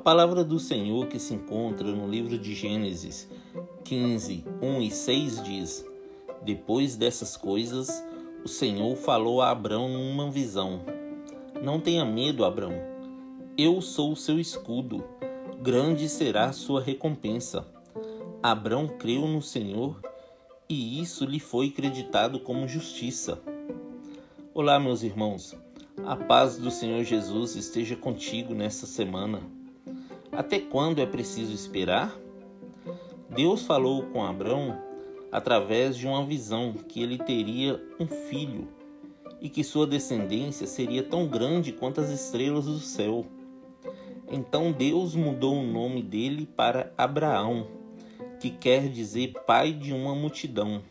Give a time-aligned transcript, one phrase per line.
[0.00, 3.28] palavra do Senhor que se encontra no livro de Gênesis
[3.84, 5.86] 15, 1 e 6 diz:
[6.42, 8.02] Depois dessas coisas,
[8.44, 10.80] o Senhor falou a Abrão numa visão:
[11.62, 12.72] Não tenha medo, Abrão.
[13.56, 15.04] Eu sou o seu escudo.
[15.60, 17.66] Grande será a sua recompensa.
[18.42, 20.00] Abrão creu no Senhor
[20.68, 23.38] e isso lhe foi creditado como justiça.
[24.54, 25.54] Olá, meus irmãos.
[26.04, 29.40] A paz do Senhor Jesus esteja contigo nessa semana.
[30.32, 32.10] Até quando é preciso esperar?
[33.28, 34.78] Deus falou com Abraão
[35.30, 38.66] através de uma visão que ele teria um filho
[39.42, 43.26] e que sua descendência seria tão grande quanto as estrelas do céu.
[44.30, 47.66] Então Deus mudou o nome dele para Abraão,
[48.40, 50.82] que quer dizer pai de uma multidão.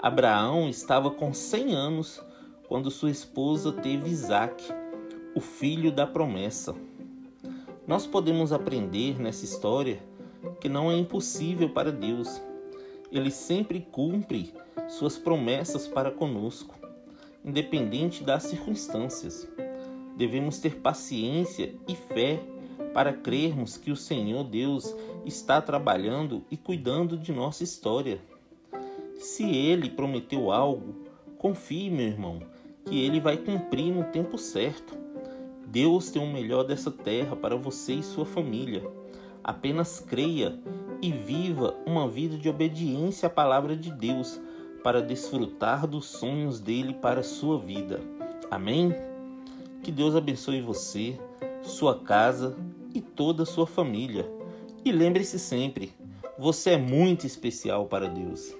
[0.00, 2.20] Abraão estava com 100 anos
[2.66, 4.64] quando sua esposa teve Isaac,
[5.36, 6.74] o filho da promessa.
[7.88, 9.98] Nós podemos aprender nessa história
[10.60, 12.38] que não é impossível para Deus.
[13.10, 14.52] Ele sempre cumpre
[14.86, 16.74] suas promessas para conosco,
[17.42, 19.48] independente das circunstâncias.
[20.18, 22.42] Devemos ter paciência e fé
[22.92, 24.94] para crermos que o Senhor Deus
[25.24, 28.20] está trabalhando e cuidando de nossa história.
[29.14, 30.94] Se ele prometeu algo,
[31.38, 32.42] confie, meu irmão,
[32.84, 35.07] que ele vai cumprir no tempo certo.
[35.70, 38.82] Deus tem o melhor dessa terra para você e sua família.
[39.44, 40.58] Apenas creia
[41.02, 44.40] e viva uma vida de obediência à palavra de Deus
[44.82, 48.00] para desfrutar dos sonhos dele para a sua vida.
[48.50, 48.94] Amém?
[49.82, 51.18] Que Deus abençoe você,
[51.62, 52.56] sua casa
[52.94, 54.30] e toda a sua família.
[54.84, 55.92] E lembre-se sempre,
[56.38, 58.56] você é muito especial para Deus.